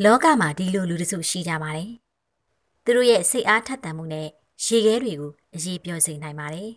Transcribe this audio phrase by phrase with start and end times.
[0.00, 1.90] လောကမှာဒီလိုလူတစုရှိကြပါတယ်။
[2.84, 4.28] သူတို့ရဲ့စိတ်အားထက်သန်မှုနဲ့
[4.64, 6.70] ရေခဲတွေကိုအရေးပြောစေနိုင်ပါတယ်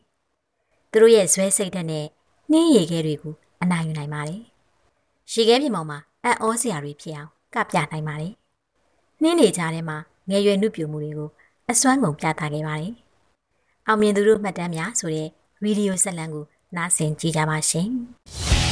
[0.91, 2.05] ။သူတို့ရဲ့ဇွဲစိတ်ဓာတ်နဲ့
[2.51, 4.41] နှင်းရေခဲတွေကိုအနိုင်ယူနိုင်ပါတယ်။
[5.33, 8.33] ရေခဲပြင်ပေါ်မှာအံ့ဩစရာတွေဖြစ်အောင်ကပြနိုင်ပါတယ်။
[9.21, 9.97] နှင်းနေကြထဲမှာ
[10.29, 11.29] ငယ်ရွယ်နှုတ်ပြမှုတွေကို
[11.71, 12.93] အစွမ်းကုန်ပြသခဲ့ပါတယ်။
[13.87, 15.27] အောင်မြင်သူတို့မှတ်တမ်းများဆိုတဲ့
[15.63, 16.45] ဗီဒီယိုဆက်လံကို
[16.75, 17.89] နားဆင်ကြည့်ကြပါရှင်။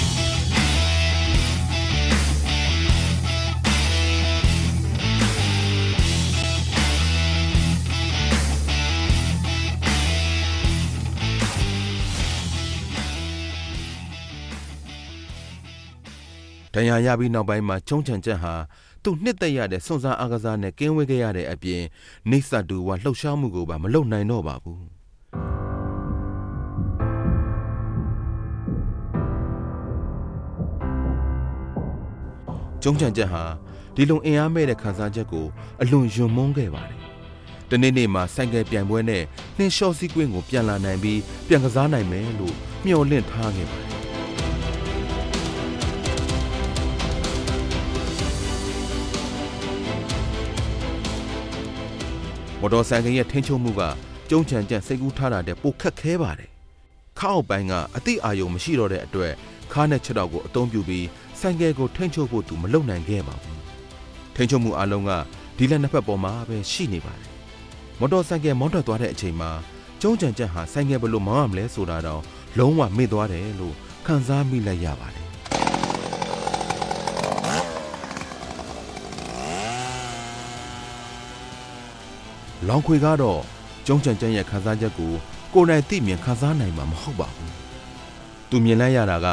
[16.73, 18.53] ဒဏ်ရာရပြီးနောက်ပိုင်းမှာကျုံးချန်ချက်ဟာ
[19.03, 21.81] သူ့နှစ်သက်ရတဲ့စွန့်စားအားကစားနဲ့ကင်းဝေးခဲ့ရတဲ့အပြင်
[22.29, 24.83] နေဆတူဝါလှုပ်ရှားမှုကိုပါမလုပ်နိုင်တော့ပါဘူး
[32.83, 33.43] ကျုံးချန်ချက်ဟာ
[33.95, 35.47] ဒီလုံအင်အားမဲ့တဲ့ခံစားချက်ကို
[35.81, 36.99] အလွန်ယွံမုန်းခဲ့ပါတယ်။
[37.69, 39.23] တနေ့နေ့မှာဆိုင်ကယ်ပြိုင်ပွဲနဲ့
[39.57, 43.92] နှင်းလျှော့စည်းကွင်းကိုပြန်လာနိုင်ပြီးပြန်ကစားနိုင်မယ်လို့မျှော်လင့်ထားခဲ့ပါတယ်။
[52.63, 53.81] မော်တော်ဆိုင်ကယ်ရဲ့ထိန်းချုပ်မှုက
[54.29, 56.49] ကျုံးချန်ကြံစိတ်ကူးထားတာတဲ့ပိုခက်ခဲပါတယ်။
[57.19, 59.33] ခါအောက်ပိုင်းကအတိအာယုံမရှိတော့တဲ့အတွက်
[59.73, 61.07] ခါးနဲ့ချက်တော့ကိုအသုံးပြုပြီး
[61.39, 63.59] ဆိုင်ကယ်ကိုထိန်းချုပ်ဖို့သူမလုပ်နိုင်ခဲ့ပါဘူး။
[64.35, 65.11] ထိန်းချုပ်မှုအလုံးက
[65.57, 67.29] ဒီလက်နှစ်ဖက်ပေါ်မှာပဲရှိနေပါတယ်။
[67.99, 69.51] မော်တော်ဆိုင်ကယ်မောင်းထွက်သွားတဲ့အချိန်မှာ
[70.01, 72.21] ကျုံးချန်ကြံဟာဆိုင်ကယ်ဘယ်လိုမောင်းရမလဲဆိုတာတော့
[72.57, 73.75] လုံးဝမေ့သွားတယ်လို့
[74.05, 75.27] ခံစားမိလိုက်ရပါတယ်။
[82.67, 83.39] လောင်ခွေကတော့
[83.87, 85.13] ကျုံးချန်ချန်ရဲ့ခန်းစားချက်ကို
[85.53, 87.51] ကိုယ်တိုင်သိမြင်ခန်းစားနိုင်မှာမဟုတ်ပါဘူး။
[88.49, 89.27] သူမြင်လိုက်ရတာက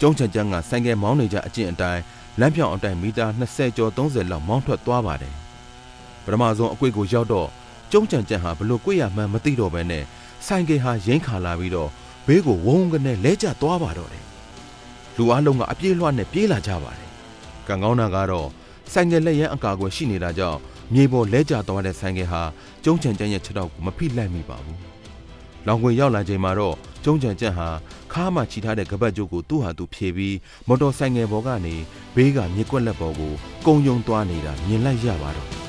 [0.00, 2.02] ကျုံးချန်ချန်ကဆိုင်ကယ်မောင်းနေကြအကျင့်အတိုင်း
[2.40, 5.34] လမ်းပြောင်အတိုင်းမီတာ20ကျော်30လောက်မောင်းထွက်သွားပါတယ်။
[6.24, 7.48] ပထမဆုံးအကွေ့ကိုရောက်တော့
[7.92, 10.04] ကျုံးချန်ချန်ဟာဘလို့ကွေ့ရမှန်းမသိတော့ဘဲနဲ့
[10.46, 11.90] ဆိုင်ကယ်ဟာရိမ့်ခါလာပြီးတော့
[12.26, 14.24] ဘေးကိုဝုန်းကနေလဲကျသွားပါတော့တယ်။
[15.16, 17.08] လူအလုံးကအပြေးလွှတ်နဲ့ပြေးလာကြပါတယ်။
[17.68, 18.48] ကံကောင်းတာကတော့
[18.92, 20.58] ဆိုင်ကယ်လက်ရန်အကာအကွယ်ရှိနေတာကြောင့်
[20.94, 22.42] မြေပေါ်လဲကျသွားတဲ့ဆိုင်ကယ်ဟာ
[22.84, 24.78] ကျုံးချန်ချန်ရဲ့ခြေထောက်ကိုမဖိလိုက်မိပါဘူး။
[25.66, 27.68] လောင်ခွေရောက်လာချိန်မှာတော့ကျုံးချန်ချန်ဟာ
[28.12, 30.36] ခါးမှချီထားတဲ့ကပတ်ကြိုးကိုသူ့ဟာသူဖြေပြီး
[30.68, 31.74] မော်တော်ဆိုင်ငယ်ပေါ်ကနေ
[32.14, 33.32] ဘေးကမြေကွက်လက်ပေါ်ကို
[33.66, 35.60] ကုံယုံသွားနေတာမြင်လိုက်ရပါတော့တယ်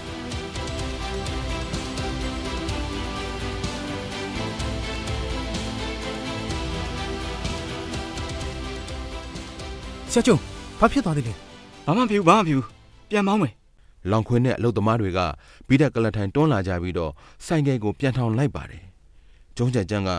[10.12, 10.38] ဆရာကျုံ
[10.80, 11.34] ဘာဖြစ်သွားသေးလဲ
[11.86, 12.68] ဘာမှမဖြစ်ဘူးဘာမှမဖြစ်ဘူး
[13.12, 13.54] ပြန်မောင်းမယ်။
[14.12, 15.20] လောင်ခွေနဲ့အလုတ်သမားတွေက
[15.68, 17.12] ဘီဒက်ကလတ်ထိုင်တွန်းလာကြပြီးတော့
[17.46, 18.84] ဆိုင်ကယ်ကိုပြန်ထောင်လိုက်ပါတယ်။
[19.58, 20.10] ကျုံးချန်ချန်က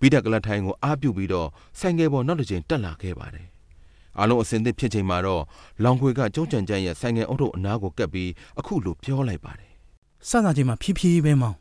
[0.00, 1.48] ဘီဒက်ကလတ်ထိုင်ကိုအားပြုတ်ပြီးတော့
[1.80, 3.46] ဆိုင်ကယ်ပေါ်နောက်တစ်ချိန်တက်လာခဲ့ပါတယ်။
[4.18, 5.42] အားလုံးအစင်သစ်ဖြစ်ချိန်မှာတော့
[5.84, 9.70] လောင်ခွေကကျုံးချန်ချန်ရဲ့ဆိုင်ကယ်အုပ်ထုပ်အနားကိုကပ်ပြီးအခုလိုပြောလိုက်ပါတယ်
[10.28, 11.58] စစချင်းမှာဖြည်းဖြည်းပဲမောင်း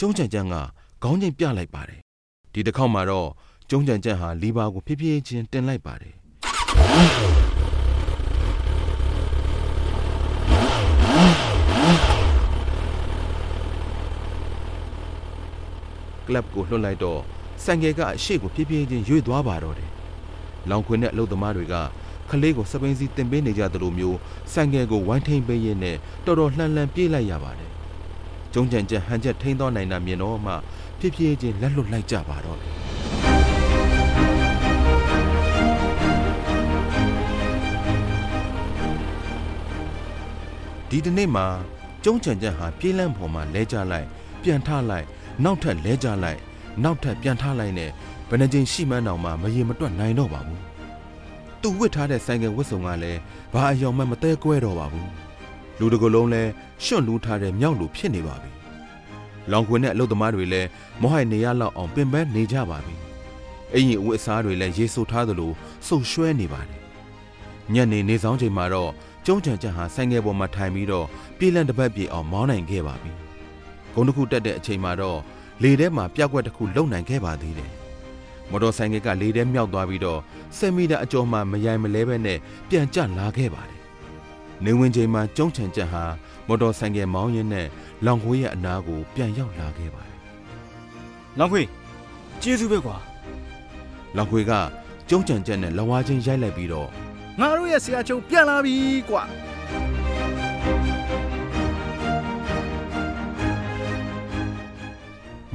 [0.00, 0.54] ကျုံးချန်ချန်က
[1.02, 2.00] ခေါင်းချိန်ပြလိုက်ပါတယ်
[2.52, 3.28] ဒီတစ်ခေါက်မှာတော့
[3.70, 6.14] ကျုံးချန်ချန်ဟာလီဘာကိုဖြည်းဖြည်းချင်းတင်လိုက်ပါတယ်
[16.28, 17.20] ကလပ်ကိုလွှတ်လိုက်တော့
[17.64, 19.90] ဆိုင်ကယ်ကအရှိကိုဖြည်းဖြည်းချင်းရွေ့သွားပါတော့တယ်
[20.70, 21.74] လောင်ခွင်နဲ့အလုတ်သမားတွေက
[22.30, 24.18] ခလေးကိုစပိန်စီတင်ပေးနေကြသလိုမျိုး
[24.52, 27.70] ဆိုင်ကယ်ကိုဝိုင်းထိန်ပေးရင်းနဲ့တော်တော်လှန်လှန်ပြေးလိုက်ရပါတယ်
[28.52, 30.52] ကျုံးချန်ချန်ဟန်ချက်ထိန်းသွားနိုင်တာမြင်တော့မှ
[30.98, 32.72] ဖြည်းဖြည်းချင်းလက်လွတ်လိုက်ကြပါတော့တယ်
[40.90, 41.46] ဒီတနေ့မှာ
[42.04, 44.08] ကျုံးချန်ချန်ဟာပြေးလန့်ပေါ်မှာလဲကျလိုက်
[44.42, 45.06] ပြန်ထလိုက်
[45.44, 46.40] နောက်ထပ်လဲကျလိုက်
[46.84, 47.90] နောက်ထပ်ပြန်ထလိုက်နဲ့
[48.28, 50.62] ဘယ်နှကြိမ်ရှိမှန်းတောင်မှမရေမတွက်နိုင်တော့ပါဘူး
[51.62, 53.20] သူဝစ်ထားတဲ့ဆိုင်ကယ်ဝတ်စုံကလည်း
[53.52, 55.10] ဘာအယောင်မှမတဲကွဲတော့ပါဘူး
[55.78, 56.50] လူတစ်ကိုယ်လုံးလည်း
[56.84, 58.50] ရှွန့်လူးထားတဲ့မြောက်လူဖြစ်နေပါပြီ
[59.50, 60.68] လောင်ခွင်နဲ့အလုတ်သမားတွေလည်း
[61.02, 62.94] မောဟိုင်နေရလောက်အောင်ပင်ပန်းနေကြပါပြီ
[63.74, 65.52] အင်ကြီးအဝတ်အစားတွေလည်းရေဆိုထားသလို
[65.86, 66.78] စုပ်ရွှဲနေပါတယ်
[67.74, 68.90] ညနေနေဆောင်ချိန်မှာတော့
[69.26, 71.06] ကျုံးချန်ချန်ဟာဆိုင်ငယ်ပေါ်မှာထိုင်ပြီးတော့
[71.38, 73.12] ပြေးလန့်တစ်ပတ်ပြေအောင်မောင်းနိုင်ခဲ့ပါပြီ။
[73.94, 75.20] ဂုံတစ်ခုတက်တဲ့အချိန်မှာတော့
[75.62, 77.72] လေထဲမှာပြက်ကွက်တစ်ခုလုံနိုင်ခဲ့ပါသေးတယ်။
[78.50, 80.20] မော်တော်ဆိုင်ငယ်ကလေထဲမြောက်သွားပြီးတော့
[80.58, 82.38] 10မီတာအကျော်မှမယိုင်မလဲပဲနဲ့
[82.68, 83.80] ပြန်ကျလာခဲ့ပါတယ်။
[84.64, 86.04] နေဝင်ချိန်မှာကျုံးချန်ချန်ဟာ
[86.46, 87.66] မော်တော်ဆိုင်ငယ်မောင်းရင်းနဲ့
[88.04, 90.18] လောင်ခွေးရဲ့အနားကိုပြန်ရောက်လာခဲ့ပါတယ်
[91.38, 91.62] လောင်ခွေ
[92.42, 92.96] ကျေးဇူးပဲကွာ။
[94.16, 94.52] လောင်ခွေက
[95.08, 96.88] ကျုံးချန်ချန်နဲ့လဝါချင်းရိုက်လိုက်ပြီးတော့
[97.40, 98.74] ငါတို့ရဲ့ဆရာကျုံပြန်လာပြီ
[99.10, 99.22] ကွာ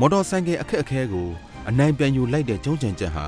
[0.04, 1.30] မော်တော်ဆိုင်ကယ်အခက်အခဲကို
[1.70, 3.26] အနိုင်ပြန်ယူလိုက်တဲ့ကျုံးချန်ချက်ဟာ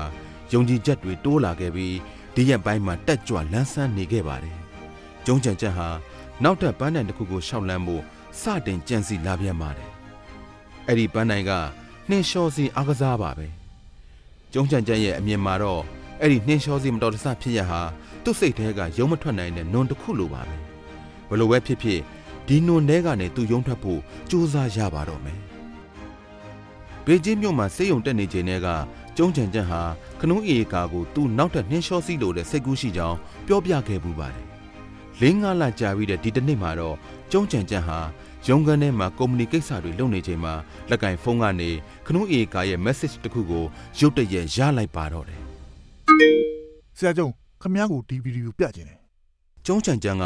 [0.52, 1.96] ယုံကြည်ချက်တွေတိုးလာခဲ့ပြီး
[2.34, 4.56] ဒီရက်ပိုင်းမှာတက်ကြွလန်းဆန်းနေခဲ့ပါတယ်။
[5.26, 5.88] ကျုံးချန်ချက်ဟာ
[6.42, 8.02] နောက်ထပ်ပန်းတိုင်တစ်ခုကိုရှောက်လန်းဖို့
[8.40, 9.90] စတင်ကြံစီလာပြန်ပါတယ်
[10.86, 11.52] အဲ့ဒီပန်းတိုင်က
[12.08, 13.46] နှင်းလျှောစီအားကစားပါပဲ
[14.52, 15.82] ကျုံးချန်ချန်ရဲ့အမြင်မှာတော့
[16.20, 17.80] အဲ့ဒီနှင်းလျှောစီမတော်တဆဖြစ်ရဟာ
[18.24, 20.56] သူ့စိတ်ထဲကယုံမထွက်နိုင်တဲ့နွန်တစ်ခုလိုပါပဲ
[21.30, 22.00] ဘလို့ပဲဖြစ်ဖြစ်
[22.48, 24.00] ဒီနွန်ထဲကနေသူယုံထွက်ဖို့
[24.30, 25.45] ကြိုးစားရပါတော့မယ်
[27.06, 28.68] ဘေကျင်းမြို့မှာစေယုံတက်နေချိန်တည်းက
[29.16, 29.82] ကျုံးချန်ချန်ဟာ
[30.20, 33.16] ခနုံးအေကာကိုသူ့နောက်ထပ်နှင်းလျှောစီလိုတဲ့စိတ်ကူးရှိကြောင်း
[33.46, 34.46] ပြောပြခဲ့ပူပါတယ်
[35.20, 36.96] လင်းငါလာကြာပြီးတဲ့ဒီတစ်နေ့မှာတော့
[37.32, 37.98] ကျုံးချန်ချန်ဟာ
[38.48, 40.54] ရုံးခန်းထဲမှာကုမ္ပဏီကိစ္စတွေလုပ်နေချိန်မှာ
[40.90, 41.70] လက်ကင်ဖုန်းကနေ
[42.06, 43.64] ခနုံးအေကာရဲ့ message တစ်ခုကို
[43.98, 45.40] ရုတ်တရက်ရလိုက်ပါတော့တယ်
[46.96, 47.28] ဆရာကျုံ
[47.62, 48.98] ခမည်းကိုဒီဗီဒီယိုပြကျင်တယ်
[49.66, 50.24] ကျုံးချန်ချန်က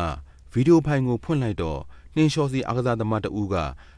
[0.53, 1.81] ဗီဒီယိုဖိုင်ကိုဖွင့်လိုက်တော့
[2.17, 3.55] နှင်းလျှောစီအားကစားသမားတဦးက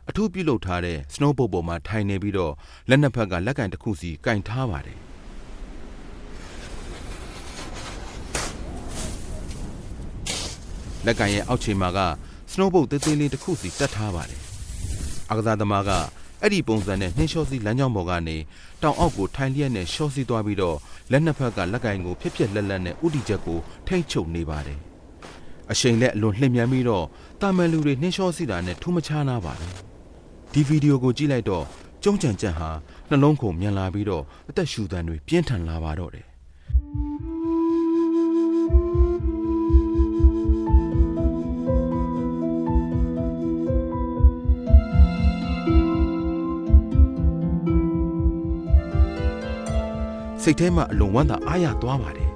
[0.09, 2.53] အထူးပြုလုပ်ထားတဲ့ snowboard ပေါ်မှာထိုင်နေပြီးတော့
[2.89, 4.99] လက်နှစ်ဖက်ကလက်ကင်တစ်ခုစီကင်ထားပါတယ်
[11.07, 12.01] လက်ကင်ရဲ့အောက်ခြေမှာက
[12.53, 14.41] snowboard သေးသေးလေးတစ်ခုစီတက်ထားပါတယ်
[15.29, 15.91] အားကစားသမားက
[16.41, 18.37] အဲ့ဒီပုံစံနဲ့နှင်းလျှောစီလမ်းကြောင်းပေါ်ကနေ
[18.83, 20.79] တောင်အောက်ကိုထိုင်လျက်နဲ့လျှောစီသွားပြီးတော့
[21.11, 24.92] လက်နှစ်ဖက်ကလက်ကင်ကိုဖြစ်ဖြစ်လက်လက်နဲ့ဥတီချက်ကိုထိမ့်ချုပ်နေပါတယ်
[25.73, 27.07] အရှိန်နဲ့အလွန်လှည့်မြန်ပြီးတော့
[27.41, 29.75] တာမန်လူတွေနှင်းလျှောစီတာနဲ့ထူးမခြားနာပါဘူး
[30.53, 31.65] ဒီဗီဒီယိုကိုကြည့်လိုက်တော့
[32.03, 32.71] ကျုံးကြံကြံဟာ
[33.11, 36.27] နှလုံးခုန်မြန်လာပြီးတော့အသက်ရှူသံတွေပြင်းထန်လာပါတော့တယ်
[50.43, 52.32] စိတ်ထဲမှာအလွန်ဝမ်းသာအားရသွားပါတယ်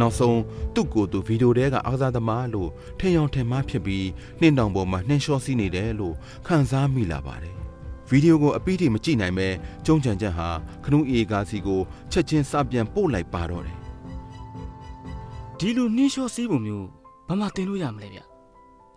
[0.00, 0.40] နောက်ဆုံး
[0.74, 4.06] သူ့ကိုယ်သူဗီဒီယိုတဲကအားကစားသမားလို့ထင်ရောင်ထင်မှားဖြစ်ပြီး
[4.40, 6.14] နှင်းတောင်ပေါ်မှာနှင်းလျှောစီးနေတယ်လို့
[6.46, 7.54] ခံစားမိလာပါတယ်
[8.08, 9.48] ဗီဒီယိုကိုအပီးထိမကြည့်နိုင်ပဲ
[9.86, 10.48] ကျုံးချန်ချက်ဟာ
[10.84, 11.80] ခနူးအေကာစီကို
[12.12, 13.76] ချက်ချင်းစပြန်ပို့လိုက်ပါတော့တယ်
[15.58, 16.86] ဒီလိုနှင်းလျှောစီးပုံမျိုး
[17.28, 18.20] ဘာမှတင်လို့ရမလဲဗျ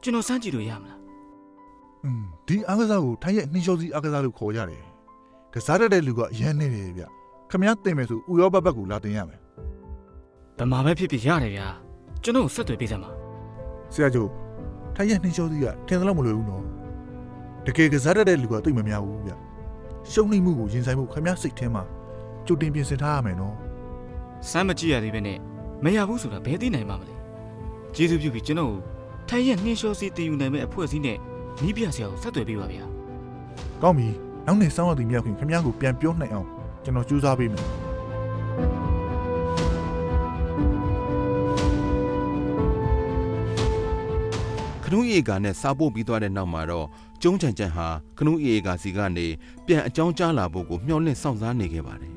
[0.01, 0.99] ကျွန်တော်စမ်းကြည့်လို့ရမလား
[2.03, 4.83] อืมဒီအားကစားကိုထိုင်းရဲ့နှင်းလျှောစီအားကစားလို့ခေါ်ကြတယ်
[5.53, 7.03] ကစားတတ်တဲ့လူကအရန်နေတယ်ဗျ
[7.51, 9.42] ခမည်းတင်မယ်ဆိုဥရောပဘက်ကိုလာတင်ရမယ်ဗ
[10.71, 11.67] မာပဲဖြစ်ဖြစ်ရတယ်ဗျာ
[12.23, 13.09] ကျွန်တော်ဆက်သွယ်ပေးစမ်းပါ
[13.93, 14.25] ဆရာကျုံ
[14.95, 16.63] ထိုင်းရဲ့နှင်းလျှောစီကထင်သလောက်မလွယ်ဘူးနော်
[17.65, 19.31] တကယ်ကစားတတ်တဲ့လူကသိပ်မများဘူးဗျ
[20.11, 21.83] ရှုံးနိမှုကိုရင်ဆိုင်မှုခမည်းစိတ်ထဲမှာ
[22.45, 23.55] ကြိုတင်ပြင်ဆင်ထားရမယ်နော်
[24.49, 25.37] စမ်းမကြည့်ရသေးပဲနဲ့
[25.83, 27.15] မရဘူးဆိုတာဘယ်သိနိုင်မှာမလဲ
[27.95, 28.79] ကျေးဇူးပြုပြီးကျွန်တော်ကို
[29.29, 31.17] ထိုင်ရဲ့နှင်းလျှောစီးတင်ယူနိုင်မဲ့အဖွဲ့အစည်းနဲ့
[31.61, 32.83] နီးပြဆရာကိုဆက်သွယ်ပေးပါဗျာ
[33.81, 34.07] ကောင်းပြီ
[34.45, 36.47] နောက်နေ့စောင်းရသည်မြောက်ခင်ခမည်းကိုပြန်ပြောနိုင်အောင်
[36.83, 37.65] ကျွန်တော်ကြိုးစားပေးမယ်
[44.93, 46.87] နူးအေကာနဲ့စားပို့ပြီးသွားတဲ့နောက်မှာတော့
[47.21, 47.87] ကျုံးချန်ချန်ဟာ
[48.17, 49.27] ခနူးအေကာစီကနေ
[49.65, 52.13] ပြန်အကြောင်းကြားလာဖို့ကိုမျှော်လင့်စောင့်စားနေခဲ့ပါတယ်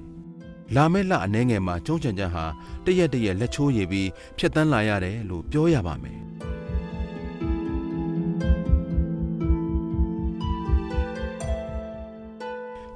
[0.75, 2.45] လာမယ့်လအနှဲငယ်မှာကျုံးချန်ချန်ဟာ
[2.85, 4.09] တရက်တရက်လက်ချိုးရည်ပြီး
[4.39, 6.19] ဖြတ်တန်းလာရတယ်လို့ပြောရပါမယ်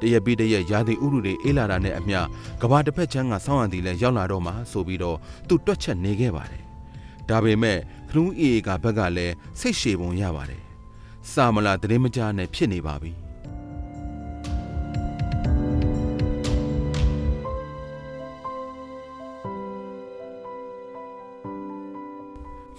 [0.01, 2.21] တရက်ပြီးတရက်ရာသီဥတုတွေအေးလာတာနဲ့အမျှ
[2.63, 5.17] ကဘာတစ်ဖက်ချမ်းကဆောင်းရံတီလည်းရောက်လာတော့မှဆိုပြီးတော့
[5.49, 6.70] သူတွက်ချက်နေခဲ့ပါတယ်
[7.31, 7.79] ဒါပေမဲ့
[8.09, 10.63] ခနူးအေကဘက်ကလည်းစိတ်ရှည်ပုံရပါတယ်
[11.33, 13.13] စာမလာသတင်းမကြားနဲ့ဖြစ်နေပါပြီ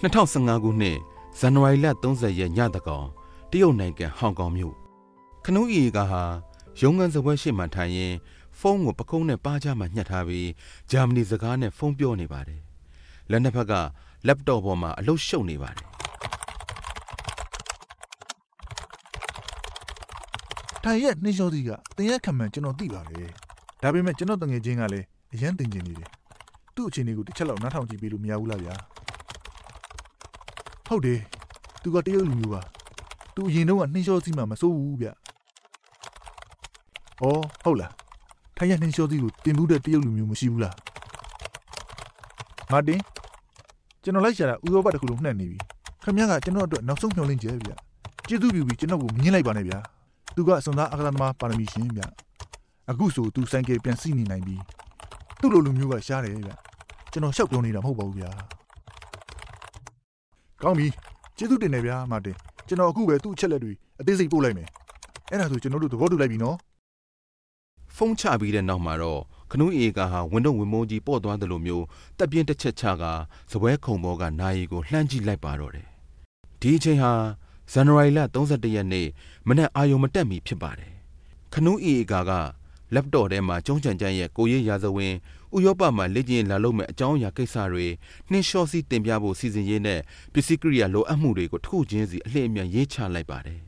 [0.02, 0.98] 2015ခုနှစ်
[1.38, 3.06] ဇန်နဝါရီလ30ရက်ညတကောင်
[3.50, 4.74] တရုတ်နိုင်ငံဟောင်ကောင်မြို့
[5.44, 6.22] ခနူးအေကဟာ
[6.80, 8.14] ရုံးခန်းစပွဲရှိမှထိုင်ရင်
[8.58, 10.48] ဖုန်းကိုပကုံးနဲ့ပါးချမှညှက်ထားပြီး
[10.90, 12.60] ဂျာမနီစကားနဲ့ဖုန်းပြောနေပါတယ်
[13.30, 13.72] လက်နှစ်ဖက်က
[14.28, 15.86] laptop ပေါ်မှာအလုပ်ရှုပ်နေပါတယ်
[20.84, 23.28] ထိုင်ရဲ့နှင်းလျှောစီကတင်ရက်ခံမှန်ကျွန်တော်သိပါတယ်
[23.82, 26.08] ဒါပေမဲ့ကျွန်တော်တငယ်ချင်းကလည်းအရန်တင်ကျင်နေတယ်
[26.74, 28.74] သူ့အခြေအနေကိုတစ်ချက်လောက်နားထောင်ကြည့်ပေးလို့မရဘူးလားဗျာ
[30.86, 31.20] ဟုတ်တယ်
[31.82, 32.62] သူကတရုတ်လူမျိုးပါ
[33.34, 35.06] သူအရင်တော့ကနှင်းလျှောစီမှမစိုးဘူးဗျ
[37.22, 37.92] အော်ဟုတ်လား
[38.56, 40.76] ထိုင်ရဲ့နှင်းလျှောစီကိုတင်ဘူးတဲ့တရုတ်လူမျိုးမရှိဘူးလား
[42.72, 43.00] မာတင်
[44.04, 45.58] ကျွန်တော်လိုက်ရှာတာဥရောပတစ်ခုလုံးနှက်နေပြီ
[46.02, 47.70] ခင်ဗျားကကျွန်တော်အတွက်နောက်ဆုံးမျှော်လင့်ချက်ဗျ
[48.28, 49.78] ကျေးဇူးပြုပြီးကျွန်တော်ကိုမြင်လိုက်ပါနဲ့ဗျာ
[50.34, 52.02] သူကအစွန်သားအကလသမားပါရမီရှင်ဗျ
[52.90, 54.56] အခုဆိုသူဆိုင်ကယ်ပြန်စီးနေနိုင်ပြီ
[55.40, 56.50] သူ့လိုလူမျိုးကရှားတယ်ဗျ
[57.12, 58.30] ကျွန်တော်ရှောက်ပြောနေတာမဟုတ်ပါဘူးဗျာ
[60.62, 60.86] ကောင်းပြီ
[61.36, 62.36] ကျေးဇူးတင်တယ်ဗျာမာတင်
[62.68, 64.68] ကျွန်တော်အခုပဲသူ့အချက်လက်တွေအသေးစိတ်ပို့လိုက်မယ်
[65.30, 66.56] အဲ့ဒါဆိုကျွန်တော်တို့သဘောတူလိုက်ပြီနော်
[67.96, 69.20] ဖုန်းချပြီးတဲ့နောက်မှာတော့
[69.52, 71.84] ခနူးအေကာဟာဝင်းတော့ဝင်းမိုးကြီးပေါ့သွားတယ်လို့မျိုး
[72.18, 73.04] တက်ပြင်းတစ်ချက်ချက
[73.52, 75.86] စပွဲခုံဘောကနာယီကိုလှမ်းကြည့်လိုက်ပါတော့တယ်
[76.60, 77.12] ဒီအချိန်ဟာ
[77.72, 79.08] ဇန်နဝါရီလ31ရက်နေ့
[79.48, 80.92] မနက်အာယုံမတက်မီဖြစ်ပါတယ်
[81.52, 82.32] ခနူးအေကာက
[82.94, 85.14] laptop ထဲမှာကျုံးချန်ချန်ရဲ့ကိုရေးရာဇဝင်
[85.56, 87.86] ဥရောပမှာလက်ကျင်လာလုပ်မဲ့အကြောင်းအရာကိစ္စတွေ
[88.30, 90.00] နှင်းလျှောစီးတင်ပြဖို့စီစဉ်ရင်းနဲ့
[90.32, 93.60] ပစ္စည်းကိရိယာလိုအပ်မှုတွေကိုတစ်ခုချင်းစီအလှည့်အမြန်ရေးချလိုက်ပါတယ်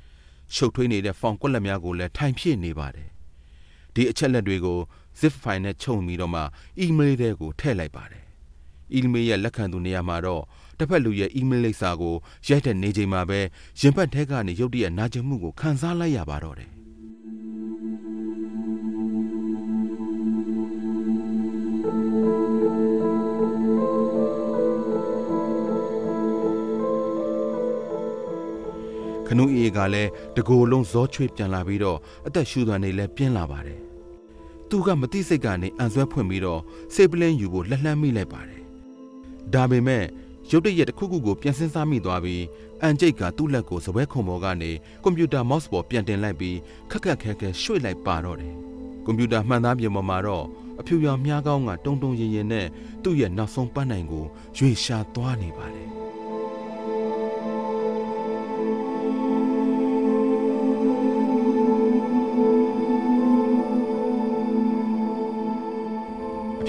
[0.54, 3.08] ။ရှုပ်ထွေးနေတဲ့ဖောင်ကွက်လက်များကိုလည်းထိုင်ပြည့်နေပါတယ်။
[3.94, 4.78] ဒီအချက်လက်တွေကို
[5.20, 6.42] zip file နဲ့ချုပ်ပြီးတော့မှ
[6.84, 8.22] email တွေကိုထည့်လိုက်ပါတယ်။
[8.98, 10.42] email ရဲ့လက်ခံသူနေရာမှာတော့
[10.78, 12.16] တစ်ဖက်လူရဲ့ email လိပ်စာကို
[12.48, 13.40] ရိုက်တဲ့နေချိန်မှာပဲ
[13.80, 16.70] ရင်ဘတ်ထဲကနေရုတ်တရက်နာကျင်မှုကိုခံစားလိုက်ရပါတော့တယ်
[29.26, 33.80] ခနူးအေးကလည်းတကိုယ်လုံးဇောချွေးပြန်လာပြီးတော့အသက်ရှူသွမ်းနေလဲပြင်းလာပါတယ်။
[34.74, 36.60] သူကမတိစိတ်ကနေအန်ဆွဲဖွင့်ပြီးတော့
[36.94, 38.62] စေပလင်းယူဖို့လှလှမ်းမိလိုက်ပါတယ်။
[39.54, 40.04] ဒါပေမဲ့
[40.50, 42.42] ရုတ်တရက်တစ်ခုခုကိုပြန်စင်းစားမိသွားပြီး
[42.82, 44.70] အန်ကျိတ်ကသူ့လက်ကိုစပွဲခုံပေါ်ကနေ
[45.02, 46.56] ကွန်ပျူတာမော့စ်ပေါ်ပြန်တင်လိုက်ပြီး
[46.90, 48.54] ခက်ခက်ခဲခဲရွှေ့လိုက်ပါတော့တယ်။
[49.04, 50.44] ကွန်ပျူတာမှန်သားပြင်ပေါ်မှာတော့
[50.80, 52.66] အဖြူရောင်မြားကောင်းကတုံတုံရင်ရင်နဲ့
[53.02, 54.24] သူ့ရဲ့နောက်ဆုံးပန်းနိုင်ကို
[54.56, 55.88] ရွေရှာသွားနေပါတယ်။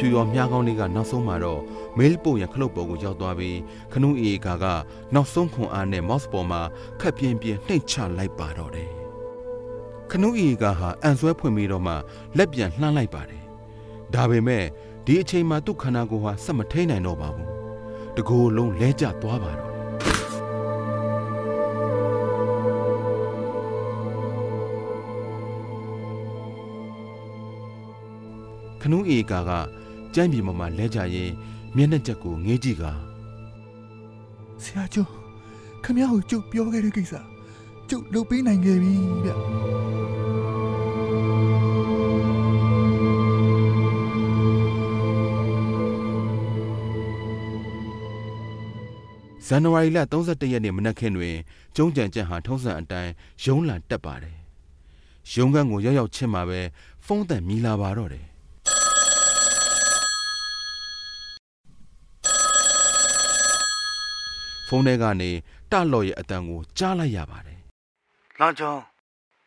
[0.03, 1.62] ဖြူရောမြားကောင်းလေးကနောက်ဆုံးမှာတော့
[1.98, 3.57] မေးလ်ပို့ရန်ခလုတ်ပေါ်ကိုရောက်သွားပြီး
[3.93, 4.65] ခနူးအေကာက
[5.13, 6.62] နောက်ဆုံးခွန်အားနဲ့မော့စ်ပေါ်မှာ
[7.01, 8.91] ခက်ပြင်းပြင်းနှိမ့်ချလိုက်ပါတော့တယ်။
[10.12, 11.93] ခနူးအေကာဟာအန်ဆွဲဖွင့်ပြီးတော့မှ
[12.38, 13.43] လက်ပြန်လှမ်းလိုက်ပါတယ်။
[14.13, 14.63] ဒါပေမဲ့
[15.05, 17.48] ဒီအချိန်မှာသူ့ခန္ဓာကိုယ်ဟာစက်မထိန်နိုင်တော့ပါဘူး။
[18.17, 19.83] တကိုယ်လုံးလဲကျသွားပါတော့တယ်။
[28.81, 29.51] ခနူးအေကာက
[30.15, 31.32] ကြမ်းပြေမမှာလဲကြရင်
[31.75, 32.84] မျက်နှာချက်ကိုငေးကြည့်က
[34.63, 35.10] ဆရာကျော်
[35.84, 37.13] ခမရကိုကျုပ်ပြောခဲ့တဲ့ကိစ္စ
[37.89, 38.93] ကျုပ်လုပ်ပေးနိုင်ခဲ့ပြီ
[39.25, 39.32] ဗျ
[49.48, 51.36] ဇန်နဝါရီလ31ရက်နေ့မနက်ခင်းတွင်
[51.75, 53.12] ကျုံးကြံကြက်ဟာထုံးစံအတိုင်း
[53.46, 54.38] ရုံးလံတက်ပါတယ်။
[55.36, 56.60] ရုံးခန်းကိုရောက်ရောက်ချင်းမှာပဲ
[57.05, 58.25] ဖုန်းတန်မြည်လာပါတော့တယ်။
[64.77, 65.31] န်းထဲကနေ
[65.71, 67.59] တလော်ရဲ့အတန်ကိုကြားလိုက်ရပါတယ်
[68.39, 68.81] လမ်းကြောင်း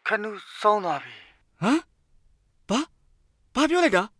[0.07, 1.15] ခဏူးစောင်းသွားပြီ
[1.63, 1.81] ဟမ်
[2.69, 2.81] ဘာ
[3.55, 4.05] ဘာပြောလိုက်တာ။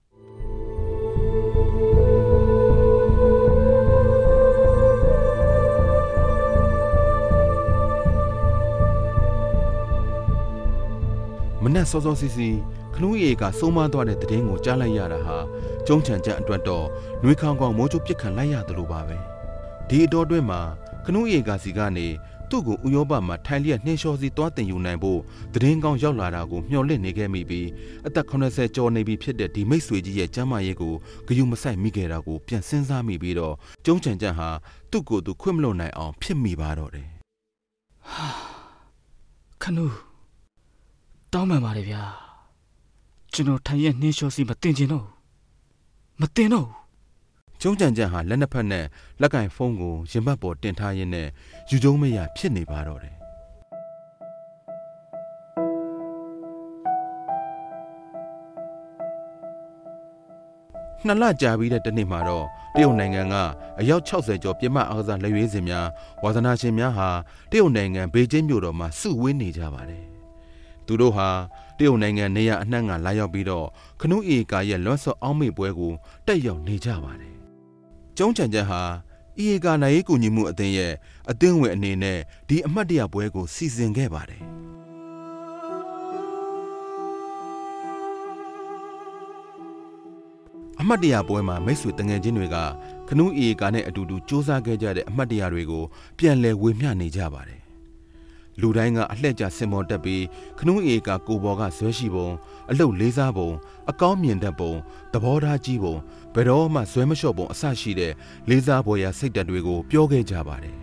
[11.63, 12.49] မနက်စောစောစီစီ
[12.95, 15.37] ခနူးရီကဆုံးမသွားတဲ့တည်င်းကိုကြားလိုက်ရတာဟာ
[15.87, 16.87] ကျုံးချံကြက်အတွက်တော့
[17.23, 19.17] နှွေးခေါင်းကောင်းမိုးချိုးပြစ်ခံလိုက်ရတယ်လို့ပါပဲ။
[19.89, 20.61] ဒီအတော်အတွင်းမှာ
[21.07, 22.07] ခနူးရီကစီကနေ
[22.51, 25.21] သူ့ကိုဥရောပမှာထိုင်လျက်နှင်းလျှောစီသွားတင်ယူနိုင်ဖို့
[25.53, 27.69] တည်င်းကောင်းရောက်လာတာကိုမျှော်လင့်နေခဲ့မိပြီး
[28.07, 30.95] အသက်80ကျော်နေပြီဖြစ်တဲ့ဒီမိတ်ဆွေကြီးရဲ့ကျမ်းမာရေးကို
[31.27, 34.49] ဂယုမဆိုင်မိခဲ့တာကိုပြန်စဉ်းစားမိပြီးတော့ကျုံးချံကြက်ဟာ
[34.91, 37.07] သူ့ကိုယ်သူခွင့်မလွတ်နိုင်အောင်ဖြစ်မိပါတော့တယ်
[39.63, 39.95] ခနူး
[41.33, 42.03] တောင်းပန်ပါတယ်ဗျာ
[43.33, 45.13] ကျွန်တော်ထိုင်ရဲ့နှင်းလျှောစီမတင်ချင်တော့ဘူး
[46.21, 46.86] မတင်တော့ဘူး
[47.63, 48.85] ကျုံးကြံကြံဟာလက်နှစ်ဖက်နဲ့
[49.21, 51.29] လက်ကင်ဖုန်းကိုရင်ဘတ်ပေါ်တင်ထားရင်းနဲ့
[51.71, 53.17] ယူကျုံမရဖြစ်နေပါတော့တယ်
[61.07, 63.35] နှစ်လကြာပြီးတဲ့တနေ့မှာတော့တရုတ်နိုင်ငံက
[63.81, 65.87] အယောက်60ကျော်ပြစ်မှတ်အားကစားလက်ရွေးစင်များ
[66.23, 67.09] ဝါသနာရှင်များဟာ
[67.51, 70.05] တရုတ်နိုင်ငံဘေကျင်းမြို့တော်မှာစုဝေးနေကြပါတယ်
[70.87, 71.29] သူတို့ဟာ
[71.79, 73.67] တရုတ်နိုင်ငံနေရအနှံ့ကလာရောက်ပြီးတော့
[74.01, 75.93] ခနူးအေကာရဲ့လွတ်ဆော့အောင်းမေပွဲကို
[76.27, 77.36] တက်ရောက်နေကြပါတယ်
[78.19, 78.83] ကျုံးချံချက်ဟာ
[79.39, 80.93] အီအေကာနိုင်ရေးကူညီမှုအသင်းရဲ့
[81.31, 82.19] အသင်းဝင်အနေနဲ့
[82.49, 84.43] ဒီအမှတ်တရပွဲကိုစီစဉ်ခဲ့ပါတယ်
[90.81, 92.57] အမှတ်တရပွဲမှာမိတ်ဆွေတငယ်ချင်းတွေက
[93.09, 95.85] ခနူးအေကာနဲ့အတူတူစူးစမ်းခဲ့ကြတဲ့အမှတ်တရတွေကို
[96.19, 97.66] ပြန်လည်ဝေမျှနေကြပါတယ်
[98.61, 100.25] လူတိုင်းကအလှည့်ကျစင်မော်တက်ပြီး
[100.59, 102.29] ခနူးအေကာကိုဘော်ကဇွဲရှိပုံ
[102.71, 103.51] အလုတ်လေးစားပုံ
[103.91, 104.73] အကောင်းမြင်တတ်ပုံ
[105.13, 105.97] သဘောထားကြီးပုံ
[106.35, 108.13] ဘယ်တော့မှဇွဲမလျှော့ပုံအဆရှိတဲ့
[108.49, 110.77] လေးစားပေါ်ရာစိတ်ဓာတ်တွေကိုပြောခဲ့ကြပါတယ်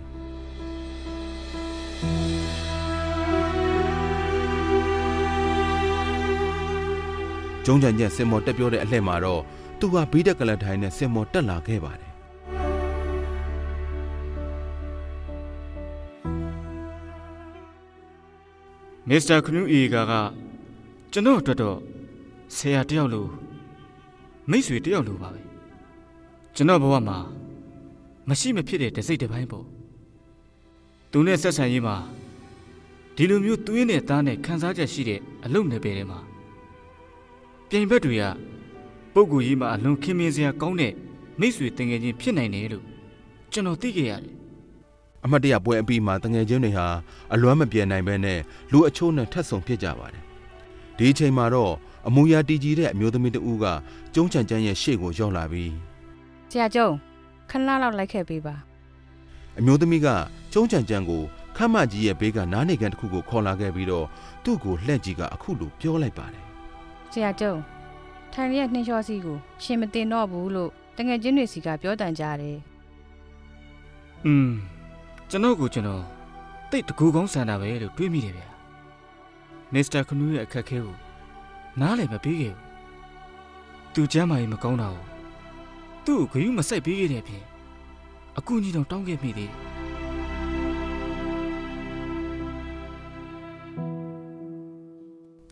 [7.66, 9.42] ကျုံးကြံချက်စင်မော်တက်ပြောတဲ့အလှည့်မှာတော့
[9.80, 12.13] သူဟာဘီးတက်ကလတ်ထိုင်နဲ့စင်မော်တက်လာခဲ့ပါတယ်
[19.10, 20.14] မစ္စတာခနူးအေကာက
[21.12, 21.78] ကျွန်တော်အတွက်တော့
[22.56, 23.28] ဆရာတယောက်လို
[24.50, 25.42] မိတ်ဆွေတယောက်လိုပါပဲ
[26.56, 27.18] ကျွန်တော်ဘဝမှာ
[28.28, 29.66] မရှိမဖြစ်တဲ့တစိတ်တစ်ပိုင်းပေါ့
[31.12, 31.96] သူနဲ့ဆက်ဆံရေးမှာ
[33.16, 36.20] ဒီလိုမျိုးသွေးနဲ့သားနဲ့ခံစားချက်ရှိတဲ့အလုပ်နယ်ပယ်ထဲမှာ
[37.70, 38.24] ပြိုင်ဘက်တွေက
[39.14, 40.94] ပုဂ္ဂိုလ်ကြီးမှာအလွန်ခင်မင်စရာကောင်းတဲ့
[41.40, 42.86] မိတ်ဆွေတင်ငယ်ချင်းဖြစ်နိုင်တယ်လို့
[43.52, 44.34] ကျွန်တော်သိခဲ့ရတယ်
[45.26, 46.88] အမတ်တရပွဲအပြီးမှာတငယ်ချင်းတွေဟာ
[47.34, 48.40] အလွမ်းမပြေနိုင်ပဲနဲ့
[48.72, 50.24] လူအချို့နဲ့ထပ်ဆုံဖြစ်ကြပါတယ်
[50.98, 51.74] ဒီအချိန်မှာတော့
[52.08, 53.66] အမူအရာတည်ကြည်တဲ့အမျိုးသမီးတဦးက
[54.14, 55.72] ကျုံးချန်ချမ်းရဲ့ရှေ့ကိုရောက်လာပြီး
[56.52, 56.88] ဆရာကျုံ
[57.50, 58.56] ခဏလောက်လိုက်ခဲ့ပေးပါ
[59.60, 60.08] အမျိုးသမီးက
[60.54, 61.24] ကျုံးချန်ချမ်းကို
[61.58, 64.08] ခမ်းမကြီးရဲ့ဘေးကနားနေကန်တစ်ခုကိုခေါ်လာခဲ့ပြီးတော့
[64.44, 66.44] သူ့ကိုလှည့်ကြီးကအခုလိုပြောလိုက်ပါတယ်
[67.12, 67.54] ဆရာကျုံ
[68.34, 72.58] ထိုင်ရက်နှင်းလျှောစီကိုရှင်မတင်တော့ဘူးလို့တငယ်ချင်းတွေစီကပြောတန်ကြတယ်။
[74.26, 74.50] อืม
[75.34, 76.04] ကျွန်တော်ကိုကျွန်တော်
[76.72, 78.48] တိတ်တကူကောင်းဆန်တာပဲလို့တွေးမိတယ်ဗျာ။
[79.74, 80.96] မစ္စတာခနူးရဲ့အခက်အခဲကို
[81.80, 82.66] နားလည်မပေးခဲ့ဘူး။
[83.94, 85.04] သူကျမ်းမာရေးမကောင်းတာကို
[86.06, 87.44] သူ့ကိုဂရုမစိုက်ပေးခဲ့တဲ့အပြင်
[88.38, 89.60] အကူကြီးတော့တောင်းခဲ့မိသေးတယ်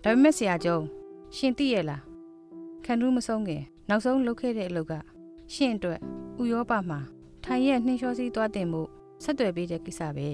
[0.03, 0.77] ဒါပေမဲ့ဆရာကျုံ
[1.35, 2.01] ရှင်သိရဲ့လား
[2.85, 4.93] ခန္ဓာမဆုံးခင်နောက်ဆုံးလုပ်ခဲ့တဲ့အလုပ်က
[5.53, 6.00] ရှင်အတွက်
[6.41, 7.00] ဥရောပမှာ
[7.43, 8.83] ထိုင်ရက်နှင်းလျှောစီသွားတင်မှု
[9.23, 10.29] ဆက်သွယ်ပေးတဲ့ကိစ္စပဲ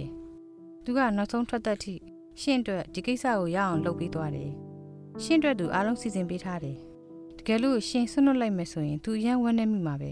[0.84, 1.96] သူကနောက်ဆုံးထွက်သက်ထိ
[2.42, 4.52] ရှင်အတွက်ဒီကိစ္စကိုရအောင်လုပ်ပေးသွားတယ်
[5.24, 6.78] ရှင်အတွက်သူအားလုံးစီစဉ်ပေးထားတယ်
[7.38, 10.12] တကယ်လို့ရှင်ဆွနှုတ်လိုက်မယ်ဆိုရင်သူအရန်ဝမ်းနေမိမှာပဲ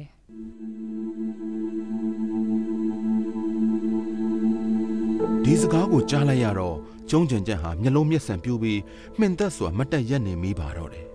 [5.44, 6.77] ဒီစကားကိုကြားလိုက်ရတော့
[7.10, 8.82] ကျုံးချန်ချမ်းဟာမျက်လုံးမျက်စံပြူပြီး
[9.20, 11.05] မှင်သက်စွာမတ်တက်ရက်နေမိပါတော့တယ်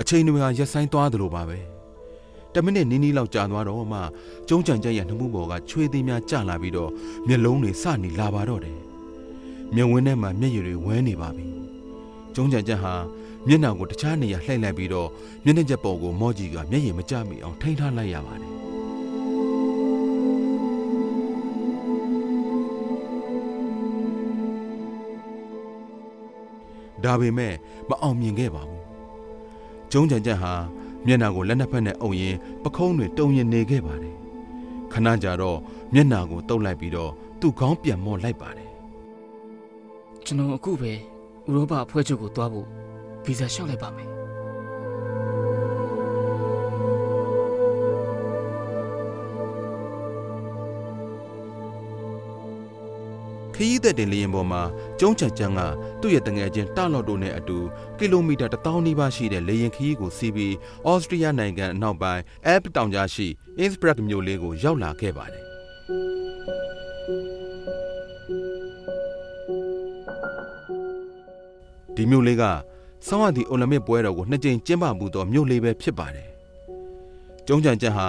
[0.00, 1.73] အချိန်တွေဟာရက်ဆိုင်သွားသလိုပါပဲ
[2.54, 4.00] တမိနစ်နီးနီးလောက်ကြာသွားတော့မှ
[4.48, 6.90] ကျုံးချန်ချမ်းရဲ့နှမှုပေါ်ကချွေးသေးများကျလာပြီးတော့
[7.26, 8.78] မျက်လုံးတွေစနေလာပါတော့တယ်
[9.74, 11.46] မျက်ဝန်းထဲမှာမျက်ရည်တွေဝဲနေပါပြီ
[12.34, 12.94] ကျုံးချန်ချမ်းဟာ
[13.48, 15.08] မျက်နှာကိုတခြားနေရာလှည့်လိုက်ပြီးတော့
[15.44, 18.54] မျက်နှာချက်ပေါ်ကိုမော့ကြီးကမျက်ရည်မကျမိအောင်ထိန်းထားလိုက်ရပါတယ်
[27.04, 27.54] ဒါပေမဲ့
[27.88, 28.82] မအောင်မြင်ခဲ့ပါဘူး။
[29.92, 30.52] ကျုံးကြံကြံဟာ
[31.06, 34.16] မျက်နှာကိုလက်နှစ်ဖက်နဲ့အုပ်ရင်းပခုံးတွေတုံရင်နေခဲ့ပါတယ်။
[34.92, 35.58] ခဏကြာတော့
[35.94, 38.70] မျက်နှာကိုတုပ်လိုက်ပြီးတော့သူ့ခေါင်းပြန်မော့လိုက်ပါတယ်။
[40.24, 40.96] ကျွန်တော်အခုပဲဥ
[41.54, 42.66] ရောပအဖွဲ့ချုပ်ကိုသွားဖို့
[43.24, 44.10] ဗီဇာလျှောက်လိုက်ပါမယ်။
[53.54, 54.62] ခရီးသက်တင်လေရင်ပေါ်မှာ
[55.00, 55.60] ကျုံးကြံကြံက
[56.00, 57.58] သူ့ရဲ့တငယ်ချင်းတာလော့တိုနဲ့အတူ
[57.98, 60.54] ကီလိုမီတာ1000နီးပါးရှိတဲ့လေရင်ခရီးကိုစီးပြီး
[60.88, 63.26] ဩစတြီးယားနိုင်ငံအနောက်ပိုင်းအက်ပတောင်ကြားရှိ
[63.58, 65.44] အင်းစပရက်မြို့လေးကိုရောက်လာခဲ့ပါတယ်။
[71.94, 72.44] ဒီမြို့လေးက
[73.06, 76.28] ဆောင်းရသည့်အိုလံပစ်ပွဲတော်ကိုနှစ်ကြိမ်ကျင်းပမှုသောမြို့လေးပဲဖြစ်ပါတယ်။
[77.46, 78.08] ကျုံးကြံကြံဟာ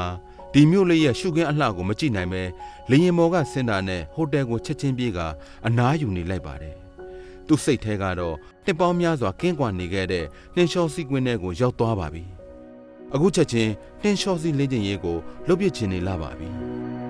[0.57, 2.41] ဒီမြို့လေးရဲ့ရှုခင်းအလှကိုမကြည့်နိုင်ပဲ
[2.89, 5.19] လေရင်မော်ကစင်တာနဲ့ဟိုတယ်ကိုချက်ချင်းပြေးက
[5.67, 6.75] အနားယူနေလိုက်ပါတယ်။
[7.47, 12.23] သူ့စိတ်ထဲကတော့နှစ်ပေါင်းများစွာကင်းကွာနေခဲ့တဲ့နှင်းလျှောစီကွင်းထဲကိုရောက်သွားပါပြီ။
[13.13, 16.49] အခုချက်ချင်းနှင်းလျှောစီလင်းကျင်ရေးကိုလှုပ်ပြချင်နေလာပါပြီ။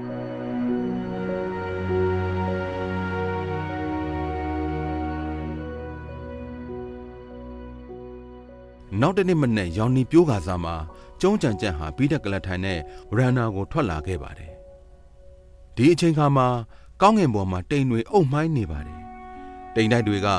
[9.02, 10.76] နောက်တစ်နေ့မနေ့ရောင်နီပြိုးကစားမှာ
[11.22, 12.80] ကျုံးကြံကြံဟာဘီးတက်ကလထိုင်နဲ့
[13.18, 14.52] ရန်နာကိုထွက်လာခဲ့ပါတယ်။
[15.76, 16.48] ဒီအချိန်ခါမှာ
[17.02, 19.00] ကောင်းကင်ပေါ်မှာတိမ်တွေအုပ်မှိုင်းနေပါတယ်။
[19.76, 20.30] တိမ်တိုက်တွေက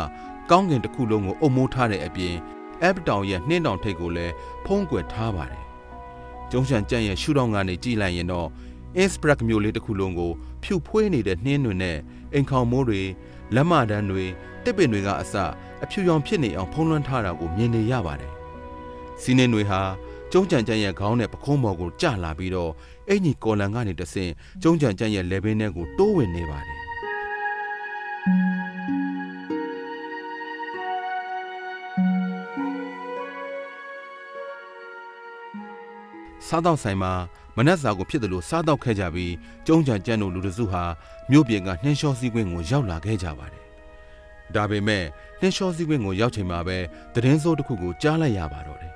[0.51, 2.35] ကောင်းကင်တစ်ခုလုံးကိုအုပ်မိုးထားတဲ့အပြင်
[2.83, 5.65] အပ်တောင်ရဲ့နှင်းတောင်ထိပ်ကိုလည်းဖုံးကွယ်ထားပါတယ်။
[6.51, 8.49] ကျုံးကြံကြံရဲ့ရှူတောင်ကနေကြည့်လိုက်ရင်တော့
[8.97, 10.33] အစ်စပရက်မြို့လေးတစ်ခုလုံးကို
[10.63, 11.99] ဖြူဖွေးနေတဲ့နှင်းတွေနဲ့
[12.33, 13.03] အိမ်ခေါင်မိုးတွေ
[13.55, 14.25] လက်မတန်းတွေ
[14.65, 15.35] တစ်ပင်တွေကအစ
[15.83, 18.33] အဖြူရောင်ဖြစ်နေအောင်ဖုံးလွှမ်းထားတာကိုမြင်နေရပါတယ်။
[19.23, 19.81] စီးနှင်းတွေဟာ
[20.33, 22.73] ကျုံးကြံကြံရဲ့ခေါင်းနဲ့ပခုံးပေါ်ကိုကျလာပြီးတော့
[23.09, 26.81] အင်ကြီးကော်လန်ကနေတဆင့်ကျုံးကြံကြံရဲ့လက်ဘင်းထဲကိုတိုးဝင်နေပါတယ်။
[36.47, 37.13] စားတော့ဆိုင်မှာ
[37.57, 39.33] မနက်စာကိုဖြစ်တယ်လို့စားတော့ခဲ့ကြပြီး
[39.67, 40.83] ကျုံးကြံကြံတို့လူတစုဟာ
[41.31, 43.65] မြို့ပြင်ကနှင်းလျှောစီးကွင်းကိုရောက်လာခဲ့ကြပါတယ်။
[44.55, 45.05] ဒါပေမဲ့
[45.41, 46.79] နှင်းလျှောစီးကွင်းကိုရောက်ချိန်မှာပဲ
[47.15, 48.93] သတင်းစိုးတစ်ခုကိုကြားလိုက်ရပါတော့တယ်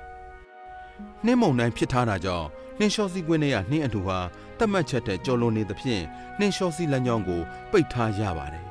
[1.25, 2.47] နှင်းမုံတိုင်းဖြစ်ထားတာကြောင့်
[2.79, 4.17] နှင်းလျှောစီးကွင်းထဲကနှင်းအထူဟာ
[4.57, 6.03] တတ်မှတ်ချက်တဲ့ကြော်လွန်နေသဖြင့်
[6.39, 8.65] နှင်းလျှောစီးလမ်းကြောင်းကိုပိတ်ထားရပါတယ်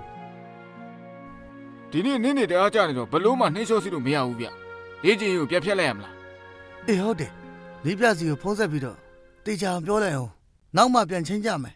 [1.90, 4.46] ဒီနေ့နင်းနေတအားကြနေတော့ဘလို့မှနှင်းလျှောစီလို့မရဘူးဗျ
[5.06, 6.14] ရေးချင်ကိုပြတ်ဖြတ်လိုက်ရမလား
[6.86, 7.32] အေးဟုတ်တယ်
[7.84, 8.98] လေးပြစီကိုဖုံးဆက်ပြီးတော့
[9.44, 10.30] တေချာအောင်ပြောလိုက်အောင်
[10.76, 11.74] နောက်မှပြန်ချင်းကြမယ်